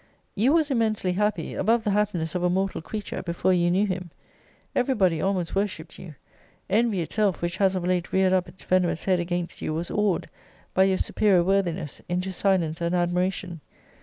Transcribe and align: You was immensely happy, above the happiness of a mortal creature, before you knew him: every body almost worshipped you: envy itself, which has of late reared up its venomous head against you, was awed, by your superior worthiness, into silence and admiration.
You 0.33 0.53
was 0.53 0.71
immensely 0.71 1.11
happy, 1.11 1.53
above 1.53 1.83
the 1.83 1.91
happiness 1.91 2.33
of 2.33 2.41
a 2.41 2.49
mortal 2.49 2.81
creature, 2.81 3.21
before 3.21 3.53
you 3.53 3.69
knew 3.69 3.85
him: 3.85 4.09
every 4.75 4.95
body 4.95 5.21
almost 5.21 5.53
worshipped 5.53 5.99
you: 5.99 6.15
envy 6.71 7.01
itself, 7.01 7.43
which 7.43 7.57
has 7.57 7.75
of 7.75 7.85
late 7.85 8.11
reared 8.11 8.33
up 8.33 8.47
its 8.47 8.63
venomous 8.63 9.05
head 9.05 9.19
against 9.19 9.61
you, 9.61 9.75
was 9.75 9.91
awed, 9.91 10.27
by 10.73 10.85
your 10.85 10.97
superior 10.97 11.43
worthiness, 11.43 12.01
into 12.09 12.31
silence 12.31 12.81
and 12.81 12.95
admiration. 12.95 13.61